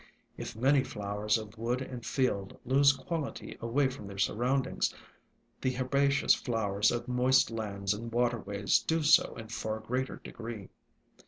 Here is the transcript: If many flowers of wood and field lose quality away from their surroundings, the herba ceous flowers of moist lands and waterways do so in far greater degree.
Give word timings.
If 0.35 0.55
many 0.55 0.83
flowers 0.83 1.37
of 1.37 1.59
wood 1.59 1.79
and 1.79 2.03
field 2.03 2.57
lose 2.65 2.91
quality 2.91 3.55
away 3.61 3.87
from 3.87 4.07
their 4.07 4.17
surroundings, 4.17 4.91
the 5.61 5.73
herba 5.73 6.07
ceous 6.09 6.35
flowers 6.35 6.89
of 6.91 7.07
moist 7.07 7.51
lands 7.51 7.93
and 7.93 8.11
waterways 8.11 8.79
do 8.79 9.03
so 9.03 9.35
in 9.35 9.49
far 9.49 9.79
greater 9.79 10.15
degree. 10.15 10.69